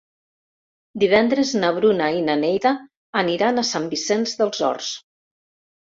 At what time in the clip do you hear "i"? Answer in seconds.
2.21-2.25